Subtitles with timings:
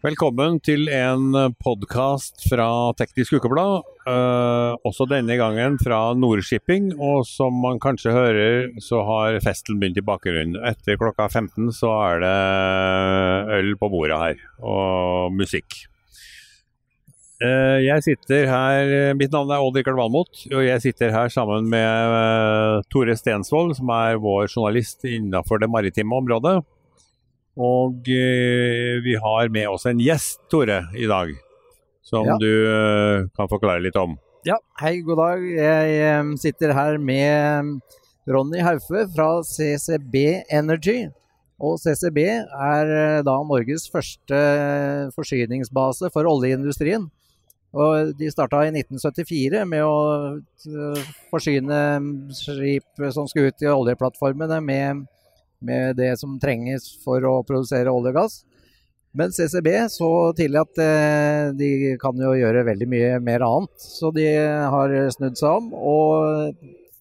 [0.00, 3.84] Velkommen til en podkast fra Teknisk Ukeblad.
[4.08, 6.94] Uh, også denne gangen fra Nordshipping.
[6.96, 10.56] Og som man kanskje hører, så har festen begynt i bakgrunnen.
[10.72, 12.34] Etter klokka 15 så er det
[13.60, 15.89] øl på bordet her, og musikk.
[17.40, 22.12] Uh, jeg sitter her Mitt navn er Odd-Rikard Valmot, og jeg sitter her sammen med
[22.12, 26.58] uh, Tore Stensvold, som er vår journalist innenfor det maritime området.
[27.60, 31.32] Og eh, vi har med oss en gjest, Tore, i dag.
[32.02, 32.36] Som ja.
[32.40, 34.16] du eh, kan forklare litt om.
[34.46, 35.44] Ja, hei, god dag.
[35.44, 37.80] Jeg eh, sitter her med
[38.30, 41.10] Ronny Haufe fra CCB Energy.
[41.60, 44.40] Og CCB er eh, da Norges første
[45.16, 47.10] forsyningsbase for oljeindustrien.
[47.70, 49.96] Og de starta i 1974 med å
[50.34, 51.78] eh, forsyne
[52.34, 55.06] skip som skulle ut i oljeplattformene med
[55.60, 58.36] med det som trenges for å produsere olje og gass.
[59.12, 64.12] Men CCB så tidlig at eh, de kan jo gjøre veldig mye mer annet, så
[64.14, 64.26] de
[64.72, 65.72] har snudd seg om.
[65.74, 66.54] Og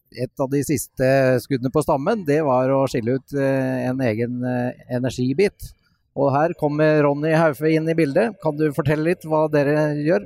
[0.09, 1.09] et av de siste
[1.45, 4.41] skuddene på stammen, det var å skille ut eh, en egen
[4.89, 5.71] energibit.
[6.19, 8.35] Og her kommer Ronny Haufe inn i bildet.
[8.43, 10.25] Kan du fortelle litt hva dere gjør?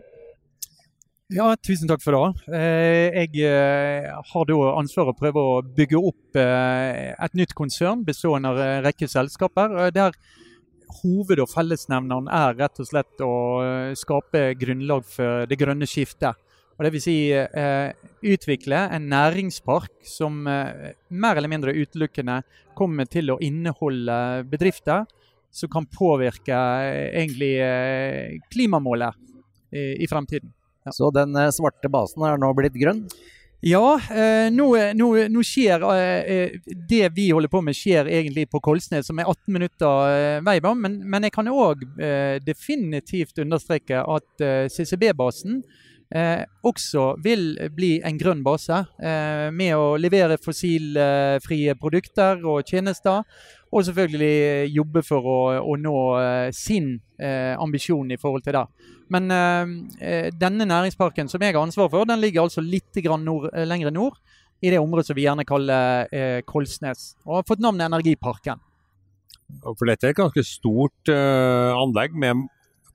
[1.33, 2.53] Ja, tusen takk for det.
[2.53, 8.03] Eh, jeg eh, har da ansvaret å prøve å bygge opp eh, et nytt konsern
[8.05, 9.89] bestående av en rekke selskaper.
[9.95, 10.13] der
[10.99, 13.33] Hoved- og fellesnevneren er rett og slett å
[13.97, 16.37] skape grunnlag for det grønne skiftet.
[16.77, 17.07] Og Dvs.
[17.07, 17.17] Si,
[18.35, 22.43] utvikle en næringspark som mer eller mindre utelukkende
[22.77, 25.07] kommer til å inneholde bedrifter
[25.49, 26.59] som kan påvirke
[27.09, 27.55] egentlig
[28.53, 29.17] klimamålet
[29.73, 30.53] i fremtiden.
[30.83, 30.95] Ja.
[30.95, 33.05] Så den eh, svarte basen er nå blitt grønn?
[33.63, 34.65] Ja, eh, nå,
[34.99, 36.57] nå, nå, skjer eh,
[36.89, 40.57] det vi holder på med, skjer egentlig på Kolsnes, som er 18 minutter eh, vei.
[40.75, 45.63] Men, men jeg kan òg eh, definitivt understreke at eh, CCB-basen
[46.61, 48.83] også vil bli en grønn base.
[49.01, 53.23] med å levere fossilfrie produkter og tjenester.
[53.73, 55.97] Og selvfølgelig jobbe for å, å nå
[56.53, 58.67] sin ambisjon i forhold til det.
[59.13, 63.67] Men eh, denne næringsparken som jeg har ansvar for, den ligger altså litt nord, eh,
[63.67, 64.17] lenger nord.
[64.63, 67.13] I det området som vi gjerne kaller eh, Kolsnes.
[67.27, 68.61] Og har fått navnet Energiparken.
[69.63, 72.47] For dette er et ganske stort eh, anlegg med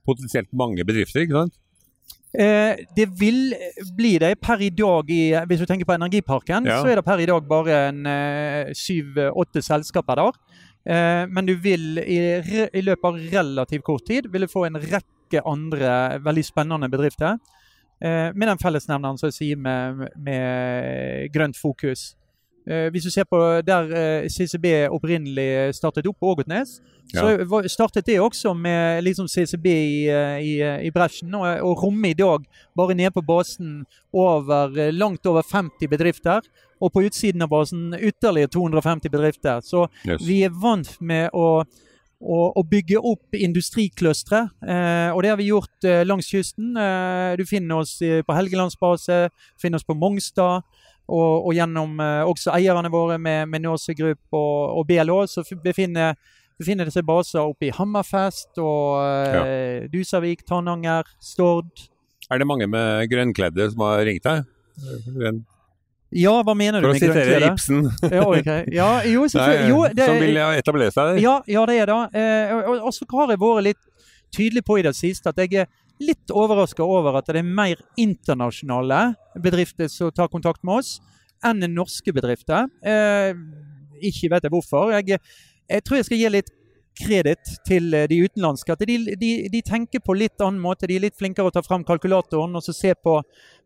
[0.07, 1.59] potensielt mange bedrifter, ikke sant?
[2.29, 3.53] Eh, det vil
[3.97, 6.81] bli det per i dag i, Hvis du tenker på Energiparken, ja.
[6.81, 10.41] så er det per i dag bare syv-åtte selskaper der.
[10.85, 12.19] Eh, men du vil i,
[12.73, 17.39] i, løpet av relativt kort tid vil du få en rekke andre veldig spennende bedrifter.
[17.99, 22.13] Eh, med den fellesnevneren som jeg sier med, med grønt fokus.
[22.69, 26.75] Eh, hvis du ser på der eh, CCB opprinnelig startet opp på Ågotnes,
[27.13, 27.23] ja.
[27.23, 30.05] så startet det også med liksom CCB i,
[30.45, 30.53] i,
[30.85, 31.33] i bresjen.
[31.33, 32.45] Og, og rommet i dag,
[32.77, 36.45] bare nede på basen, over, langt over 50 bedrifter.
[36.79, 39.65] Og på utsiden av basen ytterligere 250 bedrifter.
[39.65, 40.21] Så yes.
[40.23, 41.63] vi er vant med å
[42.19, 44.41] og, og bygge opp industrikløstre.
[44.63, 46.73] Eh, og det har vi gjort eh, langs kysten.
[46.75, 49.27] Eh, du finner oss på Helgelandsbase,
[49.61, 50.67] finner oss på Mongstad.
[51.09, 55.41] Og, og gjennom eh, også eierne våre med, med Nåse Group og, og BLÅ, så
[55.63, 56.17] befinner,
[56.59, 59.41] befinner det seg baser oppe i Hammerfest og ja.
[59.41, 61.87] Eh, Dusavik, Tananger, Stord.
[62.29, 64.45] Er det mange med grønnkledde som har ringt deg?
[66.15, 67.13] Ja, hva mener du med grønt klede?
[67.13, 67.83] For å sitere Ibsen.
[68.17, 68.63] ja, okay.
[68.73, 69.27] ja, jo,
[69.69, 71.19] jo, det, som vil etablere seg.
[71.21, 71.99] Ja, ja, det er det.
[72.17, 73.83] Eh, og, og, så har jeg vært litt
[74.33, 75.69] tydelig på i det siste at jeg er
[76.01, 79.01] litt overraska over at det er mer internasjonale
[79.41, 80.95] bedrifter som tar kontakt med oss,
[81.45, 82.69] enn norske bedrifter.
[82.81, 83.35] Eh,
[84.09, 84.95] ikke vet jeg hvorfor.
[84.95, 85.19] Jeg,
[85.69, 86.55] jeg, tror jeg skal gi litt
[86.99, 88.73] kreditt til de utenlandske.
[88.73, 90.89] At de, de, de, tenker på litt annen måte.
[90.89, 93.19] De er litt flinkere å ta fram kalkulatoren og så se på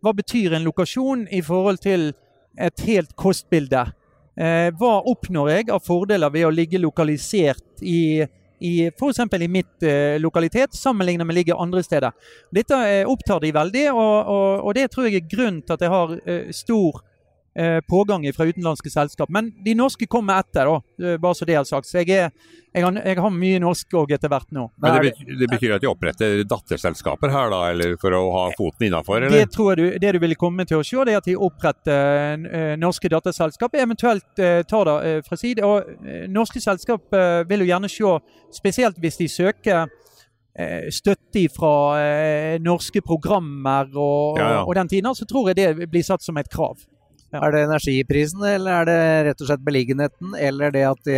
[0.04, 2.12] hva betyr en lokasjon i forhold til
[2.58, 3.86] et helt kostbilde.
[4.34, 8.24] Eh, hva oppnår jeg av fordeler ved å ligge lokalisert i,
[8.66, 9.22] i f.eks.
[9.38, 12.14] i mitt eh, lokalitet, sammenlignet med å ligge andre steder.
[12.54, 15.86] Dette eh, opptar de veldig, og, og, og, det tror jeg er grunnen til at
[15.86, 17.04] jeg har eh, stor
[17.90, 19.30] pågang fra utenlandske selskap.
[19.30, 21.88] Men de norske kommer etter, da, eh, bare så det er sagt.
[21.88, 22.32] Så jeg, er,
[22.74, 24.68] jeg, har, jeg har, mye norsk òg etter hvert nå.
[24.82, 28.46] Men det betyr, det betyr, at de oppretter datterselskaper her, da, eller for å ha
[28.58, 29.28] foten innafor?
[29.34, 31.38] Det tror jeg du, det du vil komme til å se, det er at de
[31.38, 35.66] oppretter uh, norske datterselskap, eventuelt tar det fra side.
[35.66, 37.14] Og norske selskap
[37.50, 38.16] vil jo gjerne se,
[38.54, 39.86] spesielt hvis de søker
[40.60, 44.64] eh, støtte fra eh, norske programmer og, ja, ja.
[44.64, 46.82] og, den tiden, så tror jeg det blir satt som et krav.
[47.34, 48.98] Er det energiprisen, eller er det
[49.28, 51.16] rett og slett beliggenheten, eller det at de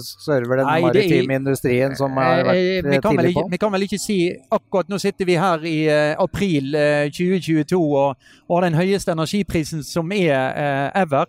[0.00, 3.44] server den Nei, maritime industrien som har vært eh, vi kan, tidlig på?
[3.52, 4.18] Vi kan vel ikke si
[4.48, 8.16] akkurat Nå sitter vi her i uh, april uh, 2022 og,
[8.46, 11.28] og, har den høyeste energiprisen som er ever.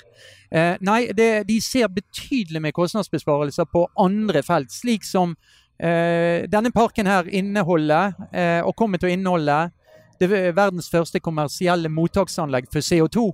[0.83, 5.36] nei, det, de ser betydelig med kostnadsbesparelser på andre felt, slik som
[5.81, 8.12] denne parken her inneholder,
[8.68, 9.56] og kommer til å inneholde,
[10.22, 13.31] det verdens første kommersielle mottaksanlegg for CO2.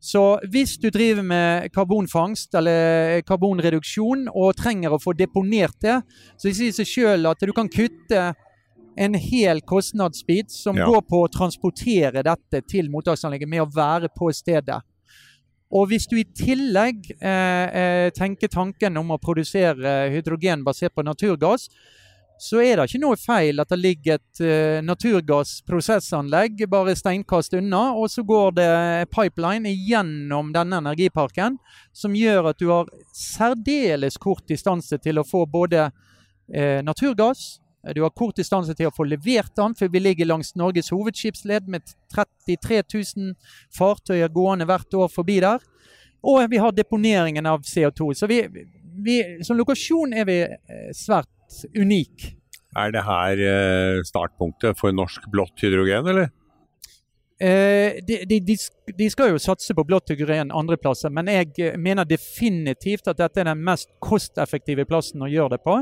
[0.00, 5.98] Så hvis du driver med karbonfangst eller karbonreduksjon og trenger å få deponert det,
[6.40, 8.30] så det sier seg sjøl at du kan kutte
[9.00, 10.88] en hel kostnadsbit som ja.
[10.88, 14.80] går på å transportere dette til mottaksanlegget med å være på stedet.
[15.70, 21.04] Og hvis du i tillegg eh, eh tenker tanken om å produsere hydrogen basert på
[21.06, 21.68] naturgass,
[22.40, 27.90] så er det ikke noe feil at det ligger et uh, naturgassprosessanlegg bare steinkast unna,
[27.92, 28.70] og så går det
[29.12, 31.58] pipeline gjennom denne energiparken
[31.92, 37.60] som gjør at du har særdeles kort distanse til å få både uh, naturgass
[37.94, 41.68] du har kort distanse til å få levert den, for vi ligger langs Norges hovedskipsled
[41.72, 42.82] med 33
[43.16, 43.30] 000
[43.76, 45.64] fartøyer gående hvert år forbi der.
[46.20, 48.12] Og vi har deponeringen av CO2.
[48.14, 48.42] Så vi,
[49.00, 49.16] vi,
[49.46, 51.30] som lokasjon er vi eh, svært
[51.76, 52.30] unik.
[52.78, 56.30] Er det her eh, startpunktet for norsk blått hydrogen, eller?
[57.40, 58.56] Eh, de, de,
[58.98, 63.16] de, skal jo satse på blått hydrogen andre plasser, men jeg eh, mener definitivt at
[63.16, 65.78] dette er den mest kosteffektive plassen å gjøre det på.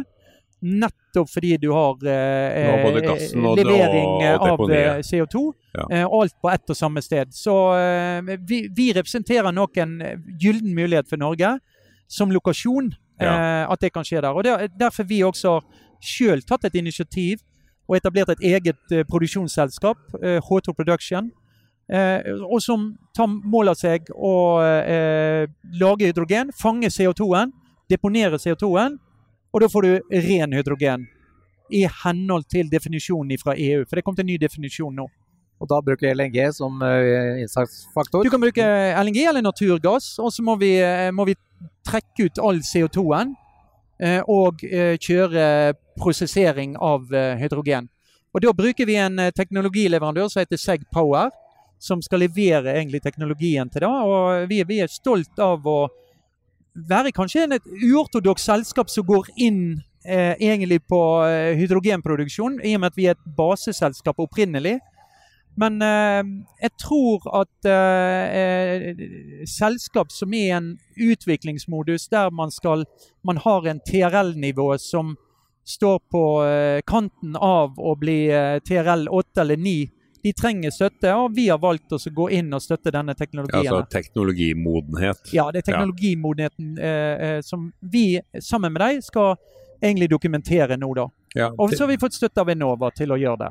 [0.58, 2.86] Nettopp fordi du har eh,
[3.58, 4.62] levering av
[5.06, 5.42] CO2.
[5.74, 5.88] Ja.
[5.90, 7.34] Eh, alt på ett og samme sted.
[7.34, 7.54] Så
[8.46, 9.98] vi, vi, representerer nok en
[10.38, 11.56] gyllen mulighet for Norge
[12.06, 13.62] som lokasjon ja.
[13.62, 14.32] Eh, at det kan skje der.
[14.32, 15.58] Og det er Derfor vi også
[16.00, 17.42] sjøl tatt et initiativ
[17.88, 21.30] og etablert et eget uh, produksjonsselskap, eh, H2 Production,
[21.88, 24.60] uh, og som tar mål av seg å
[25.80, 27.54] lage hydrogen, fange CO2-en,
[27.88, 28.98] deponere CO2-en,
[29.48, 31.06] og da får du ren hydrogen.
[31.72, 35.08] I henhold til definisjonen fra EU, for det kom til en ny definisjon nå.
[35.58, 38.24] Og da bruker LNG som uh, innsatsfaktor?
[38.24, 38.64] Du kan bruke
[39.02, 40.72] LNG eller naturgass, og så må vi,
[41.14, 41.36] må vi
[41.86, 44.62] trekke ut all CO2-en uh, og
[45.02, 47.10] kjøre prosessering av
[47.40, 47.88] hydrogen.
[48.36, 51.32] Og Da bruker vi en teknologileverandør som heter Seg Power,
[51.82, 53.88] som skal levere egentlig teknologien til det.
[53.88, 55.88] Og vi, vi er stolt av å
[56.86, 61.00] være kanskje et uortodoks selskap som går inn eh, egentlig på
[61.58, 64.78] hydrogenproduksjon, i og med at vi er et baseselskap opprinnelig.
[65.58, 66.22] Men eh,
[66.62, 69.00] jeg tror at eh, eh,
[69.50, 72.84] selskap som er i en utviklingsmodus der man, skal,
[73.26, 75.16] man har en TRL-nivå som
[75.68, 78.20] står på eh, kanten av å bli
[78.64, 79.76] TRL 8 eller 9,
[80.22, 83.66] de trenger støtte, og vi har valgt å gå inn og støtte denne teknologien.
[83.66, 85.30] Ja, altså teknologimodenhet?
[85.34, 89.36] Ja, det er teknologimodenheten eh, som vi sammen med deg skal
[89.78, 91.06] egentlig dokumentere nå, da.
[91.36, 93.50] Ja, og så har vi fått støtte av Enova til å gjøre det.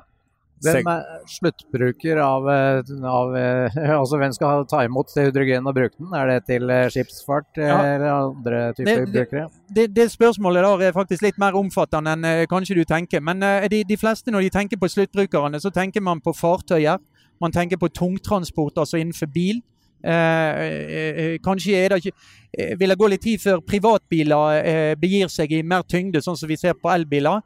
[0.66, 5.76] Hvem er sluttbruker av, eh, av eh, Altså hvem skal ta imot det hydrogen og
[5.78, 6.10] bruke den?
[6.18, 7.78] Er det til eh, skipsfart ja.
[7.78, 9.46] eller andre typer det, brukere?
[9.76, 13.22] Det, det, spørsmålet der er faktisk litt mer omfattende enn kanskje du tenker.
[13.22, 16.98] Men de, de, fleste når de tenker på sluttbrukerne, så tenker man på fartøyer.
[17.42, 19.62] Man tenker på tungtransport, altså innenfor bil.
[20.04, 25.52] Eh, kanskje er det ikke Vil det gå litt tid før privatbiler eh, begir seg
[25.58, 27.42] i mer tyngde, sånn som vi ser på elbiler?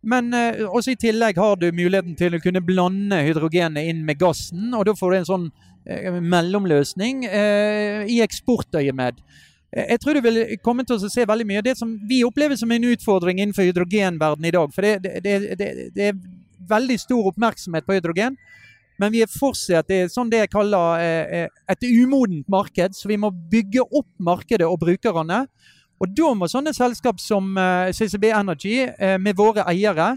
[0.00, 4.20] Men eh, også i tillegg har du muligheten til å kunne blande hydrogenet inn med
[4.20, 4.70] gassen.
[4.76, 5.46] Og da får du en sånn
[5.84, 9.20] eh, mellomløsning eh, i eksportøyemed.
[9.76, 12.22] Eh, jeg tror du vil komme til å se veldig mye av det som vi
[12.26, 14.72] opplever som en utfordring innenfor hydrogenverdenen i dag.
[14.74, 16.22] For det, det, det, det, er
[16.70, 18.38] veldig stor oppmerksomhet på hydrogen.
[19.00, 22.96] Men vi er fortsatt det er sånn det jeg kaller eh, eh, et umodent marked.
[22.96, 25.44] Så vi må bygge opp markedet og brukerne.
[26.00, 30.14] Og da må sånne selskap som eh, CCB Energy, uh, med våre eiere,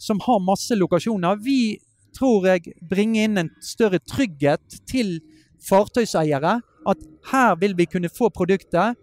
[0.00, 1.78] som har masse lokasjoner, vi
[2.14, 5.16] tror jeg bringer inn en større trygghet til
[5.64, 6.58] fartøyseiere.
[6.84, 7.00] At
[7.30, 8.98] her vil vi kunne få produktet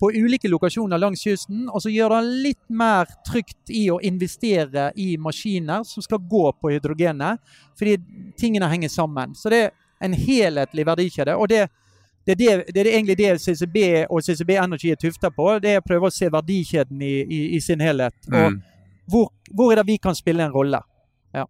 [0.00, 4.90] på ulike lokasjoner langs kysten, og så gjør det litt mer trygt i å investere
[5.00, 7.40] i maskiner som skal gå på hydrogenet,
[7.78, 7.96] fordi
[8.40, 9.32] tingene henger sammen.
[9.36, 11.36] Så det er en helhetlig verdikjede.
[11.36, 11.66] og det
[12.26, 13.78] det er, det, det er, egentlig det CCB
[14.10, 15.46] og CCB Energy er tufta på.
[15.62, 18.16] Det er å prøve å se verdikjeden i, i, i sin helhet.
[18.32, 18.60] Og mm.
[19.12, 20.80] hvor, hvor, er det vi kan spille en rolle?
[21.36, 21.44] Ja.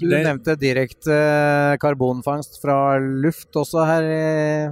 [0.00, 1.18] Du det, nevnte direkte
[1.84, 4.08] karbonfangst fra luft også her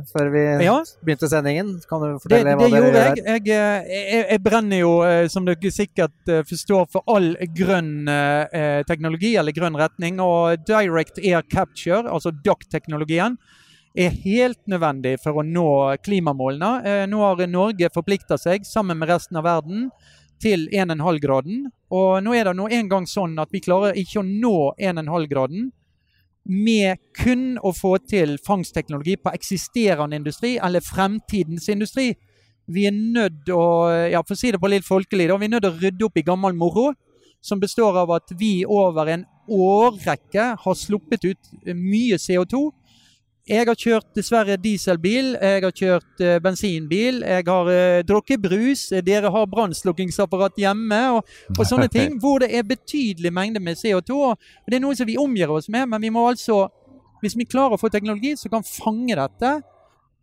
[0.09, 0.81] før vi ja.
[1.05, 1.77] begynte sendingen.
[1.91, 3.01] Kan du fortelle det, hva dere gjør?
[3.03, 3.23] Jeg.
[3.29, 4.99] Jeg, jeg, jeg, brenner jo,
[5.31, 10.25] som dere sikkert forstår, for all grønn eh, teknologi eller grønn retning.
[10.25, 13.37] Og direct air capture, altså DOC-teknologien,
[13.95, 15.69] er helt nødvendig for å nå
[16.05, 16.73] klimamålene.
[16.87, 19.91] Eh, nå har Norge forplikta seg, sammen med resten av verden,
[20.43, 21.69] til 1,5-graden.
[21.95, 25.71] Og nå er det nå en gang sånn at vi klarer ikke å nå 1,5-graden
[26.43, 32.09] med kun å få til fangstteknologi på eksisterende industri eller fremtidens industri.
[32.67, 33.63] Vi er nødt å
[34.11, 36.19] ja, for å si det på litt folkelig, da, vi er nødt å rydde opp
[36.19, 36.93] i gammel moro.
[37.43, 42.69] Som består av at vi over en årrekke har sluppet ut mye CO2
[43.49, 48.85] jeg har kjørt dessverre dieselbil, jeg har kjørt uh, bensinbil, jeg har uh, drukket brus.
[49.03, 52.15] Dere har brannslukkingsapparat hjemme og, og, sånne ting.
[52.23, 54.21] Hvor det er betydelig mengde med CO2.
[54.31, 56.69] og Det er noe som vi omgir oss med, men vi må altså,
[57.23, 59.57] hvis vi klarer å få teknologi som kan fange dette,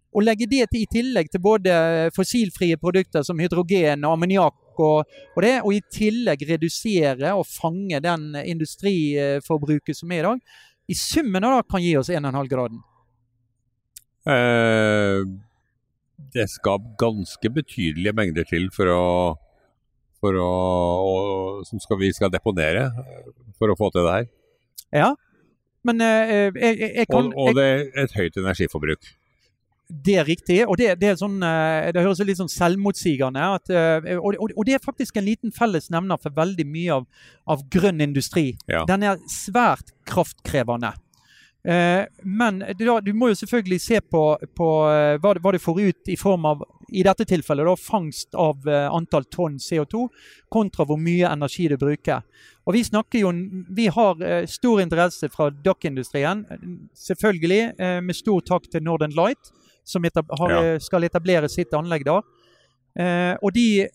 [0.09, 1.73] og legge det til, i tillegg til både
[2.15, 5.03] fossilfrie produkter som hydrogen og ammoniakk og,
[5.35, 10.55] og, det, og i tillegg redusere og fange den industriforbruket som er i dag,
[10.89, 12.79] i summen av det kan gi oss 1,5-graden.
[14.29, 15.21] Eh,
[16.33, 19.05] det skal ganske betydelige mengder til for å,
[20.21, 20.49] for å
[21.05, 22.89] og, som skal, vi skal deponere
[23.57, 24.27] for å få til det her.
[24.93, 25.13] Ja,
[25.87, 29.15] men eh, jeg, jeg, kan Og, og det er et høyt energiforbruk.
[29.89, 30.59] Det er riktig.
[30.67, 33.71] og Det, det, er sånn, eh, det høres litt sånn selvmotsigende ut.
[34.19, 37.07] Og, og, og, det er faktisk en liten fellesnevner for veldig mye av,
[37.49, 38.51] av grønn industri.
[38.69, 38.83] Ja.
[38.89, 40.93] Den er svært kraftkrevende.
[41.69, 44.23] Eh, men du må jo selvfølgelig se på,
[44.57, 48.33] på eh, hva, hva, du får ut i form av i dette tilfellet da, fangst
[48.33, 50.07] av uh, antall tonn CO2
[50.49, 52.23] kontra hvor mye energi du bruker.
[52.65, 53.33] Og Vi snakker jo,
[53.77, 56.41] vi har stor interesse fra dokkindustrien,
[56.97, 59.51] selvfølgelig med stor takk til Northern Light,
[59.85, 62.25] som har, skal etablere sitt anlegg der.
[63.41, 63.87] og de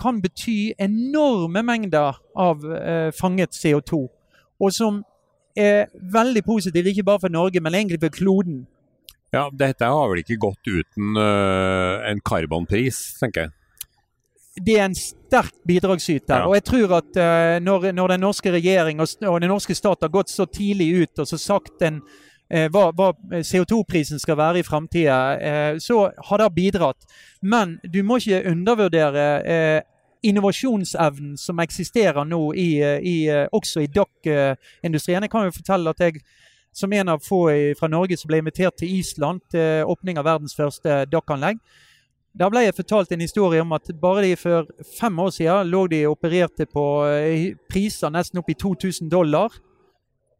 [0.00, 2.64] kan bety enorme mengder av
[3.16, 4.04] fanget CO2.
[4.60, 5.02] Og som
[5.56, 8.62] er veldig positiv, ikke bare for Norge, men egentlig for kloden.
[9.32, 13.54] Ja, Dette har vel ikke gått uten uh, en karbonpris, tenker jeg.
[14.60, 16.42] Det er en sterk bidragsyter.
[16.42, 16.48] Ja.
[16.50, 20.04] Og jeg tror at uh, når, når, den norske regjering og, og, den norske stat
[20.04, 23.08] har gått så tidlig ut og så sagt en, uh, hva, hva
[23.40, 25.16] CO2-prisen skal være i framtida,
[25.80, 27.08] så har det bidratt.
[27.40, 29.24] Men du må ikke undervurdere
[30.22, 35.22] innovasjonsevnen som eksisterer nå i, eh, i, eh, også i dokkindustrien.
[35.22, 36.22] Jeg kan jo fortelle at jeg
[36.72, 40.54] som en av få fra Norge som ble invitert til Island til åpning av verdens
[40.56, 41.58] første dokkanlegg.
[42.32, 44.66] Da ble jeg fortalt en historie om at bare de for
[44.98, 49.52] fem år siden lå de opererte på eh, priser nesten opp i 2000 dollar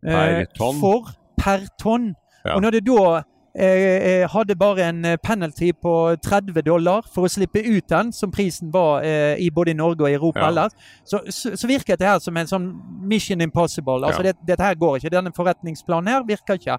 [0.00, 0.80] per tonn.
[0.80, 2.14] for per tonn.
[2.46, 2.56] Ja.
[2.56, 3.22] Og når det da
[3.54, 8.32] jeg hadde bare en eh, penalty på 30 dollar for å slippe ut den, som
[8.32, 10.48] prisen var eh, i både Norge og Europa ja.
[10.48, 10.76] ellers.
[11.04, 12.70] Så, så, så, virker dette her som en sånn
[13.08, 14.00] mission impossible.
[14.06, 14.32] Altså, ja.
[14.32, 15.12] det, dette her går ikke.
[15.12, 16.78] Denne forretningsplanen her virker ikke.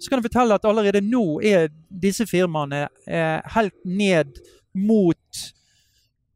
[0.00, 4.38] Så kan jeg fortelle at allerede nå er disse firmaene eh, helt ned
[4.78, 5.42] mot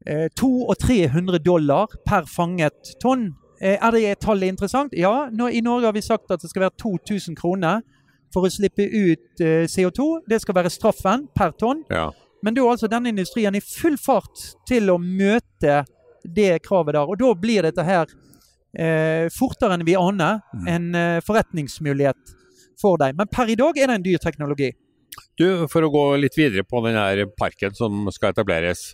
[0.05, 3.31] eh, 200 og 300 dollar per fanget tonn.
[3.63, 4.93] Eh, er det tallet interessant?
[4.93, 5.31] Ja.
[5.33, 7.81] Nå, I Norge har vi sagt at det skal være 2000 kroner
[8.35, 10.09] for å slippe ut eh, CO2.
[10.29, 11.85] Det skal være straffen per tonn.
[11.93, 12.11] Ja.
[12.43, 15.83] Men da er altså denne industrien i full fart til å møte
[16.23, 17.09] det kravet der.
[17.09, 18.07] Og da blir dette her
[18.79, 20.71] eh, fortere enn vi aner mm.
[20.75, 22.37] en eh, forretningsmulighet
[22.81, 23.17] for deg.
[23.19, 24.73] Men per i dag er det en dyr teknologi.
[25.39, 28.93] Du, For å gå litt videre på denne parken som skal etableres.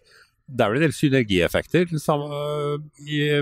[0.49, 1.91] Det er vel en del synergieffekter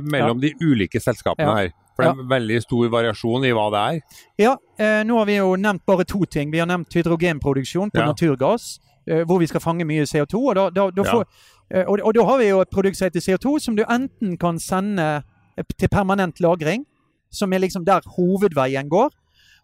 [0.02, 0.42] mellom ja.
[0.42, 1.58] de ulike selskapene ja.
[1.60, 1.74] her?
[1.96, 2.28] For det er ja.
[2.28, 4.18] veldig stor variasjon i hva det er?
[4.42, 6.52] Ja, eh, nå har vi jo nevnt bare to ting.
[6.52, 8.08] Vi har nevnt hydrogenproduksjon på ja.
[8.10, 8.76] naturgass,
[9.08, 10.42] eh, hvor vi skal fange mye CO2.
[10.42, 11.24] Og da, da, da, får,
[11.70, 14.36] eh, og, og da, har vi jo et produkt som heter CO2, som du enten
[14.40, 15.08] kan sende
[15.56, 16.84] eh, til permanent lagring,
[17.32, 19.10] som er liksom der hovedveien går.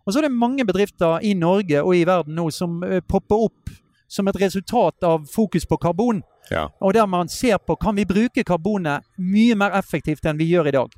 [0.07, 3.47] Og så er det mange bedrifter i Norge og i verden nå som eh, popper
[3.47, 3.77] opp
[4.13, 6.23] som et resultat av fokus på karbon.
[6.51, 6.67] Ja.
[6.81, 10.69] Og der man ser på kan vi bruke karbonet mye mer effektivt enn vi gjør
[10.69, 10.97] i dag.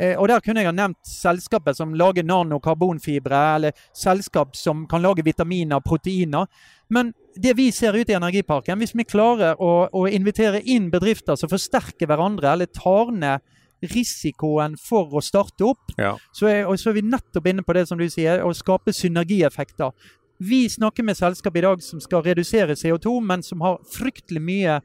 [0.00, 5.02] Eh, og Der kunne jeg ha nevnt selskaper som lager nanokarbonfibre, eller selskap som kan
[5.02, 6.46] lage vitaminer proteiner.
[6.88, 11.36] Men det vi ser ut i Energiparken, hvis vi klarer å, å invitere inn bedrifter
[11.36, 13.40] som forsterker hverandre, eller tar ned
[13.86, 16.14] risikoen for å starte opp, ja.
[16.32, 19.92] så, er, så, er, vi nettopp inne på det som du sier, å skape synergieffekter.
[20.38, 24.80] Vi snakker med selskap i dag som skal redusere CO2, men som har fryktelig mye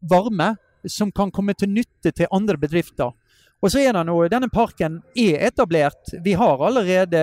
[0.00, 0.54] varme
[0.88, 3.12] som kan komme til nytte til andre bedrifter.
[3.64, 6.12] Og så er det noe, Denne parken er etablert.
[6.24, 7.16] Vi har allerede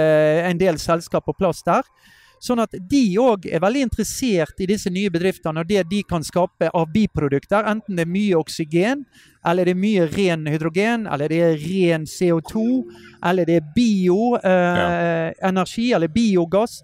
[0.48, 1.86] en del selskap på plass der.
[2.42, 6.24] Sånn at de òg er veldig interessert i disse nye bedriftene og det de kan
[6.26, 7.68] skape av biprodukter.
[7.70, 9.04] Enten det er mye oksygen,
[9.46, 12.64] eller det er mye ren hydrogen, eller det er ren CO2,
[13.30, 14.42] eller det er bioenergi,
[15.86, 15.96] eh, ja.
[16.00, 16.82] eller biogass.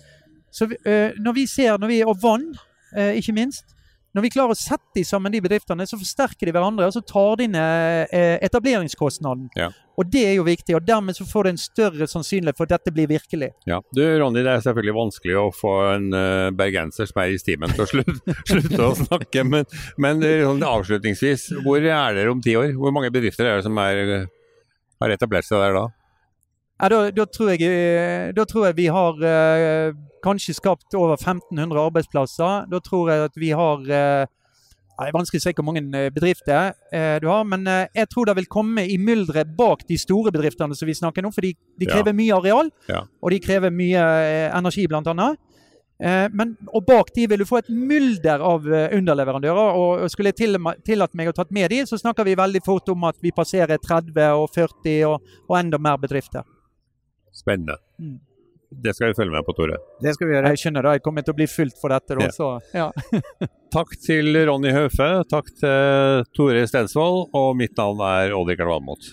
[0.54, 2.54] Så eh, når vi ser, når vi, Og vann,
[2.94, 3.74] eh, ikke minst.
[4.18, 6.88] Når vi klarer å sette sammen de bedriftene, så forsterker de hverandre.
[6.90, 9.52] Og så tar de ned eh, etableringskostnaden.
[9.60, 9.68] Ja.
[9.98, 10.74] Og det er jo viktig.
[10.74, 13.52] og Dermed så får du en større sannsynlighet for at dette blir virkelig.
[13.70, 17.38] Ja, du Ronny, Det er selvfølgelig vanskelig å få en uh, bergenser som er i
[17.42, 19.46] stimen til å slutte, slutte å snakke.
[19.46, 19.70] Men,
[20.02, 22.74] men sånn avslutningsvis, hvor er dere om ti år?
[22.78, 24.26] Hvor mange bedrifter er det som er,
[24.98, 25.88] har etablert seg der da?
[26.78, 31.16] Ja, da, da, tror jeg, eh, da, tror jeg, vi har eh, kanskje skapt over
[31.18, 32.68] 1500 arbeidsplasser.
[32.70, 34.26] Da tror jeg at vi har eh,
[34.98, 38.10] Det er vanskelig å si hvor mange eh, bedrifter eh, du har, men eh, jeg
[38.10, 41.34] tror det vil komme i mylderet bak de store bedriftene som vi snakker om.
[41.34, 42.18] For de, de krever ja.
[42.18, 43.04] mye areal, ja.
[43.22, 44.08] og de krever mye
[44.58, 45.30] energi, bl.a.
[45.98, 49.80] Men, og bak de vil du få et mylder av underleverandører.
[49.82, 50.54] og Skulle jeg
[50.86, 53.82] tillatt meg å tatt med de, så snakker vi veldig fort om at vi passerer
[53.82, 56.46] 30 og 40 og, og enda mer bedrifter.
[57.38, 57.78] Spennende.
[58.02, 58.18] Mm.
[58.84, 59.78] Det skal vi følge med på, Tore.
[60.04, 60.50] Det skal vi gjøre.
[60.52, 60.96] Jeg skjønner det.
[60.98, 62.18] Jeg kommer til å bli fulgt for dette.
[62.26, 62.50] Også.
[62.76, 62.90] Ja.
[63.78, 69.08] takk til Ronny Høfe, takk til Tore Stensvold, og mitt navn er Odd Rikard Valmot.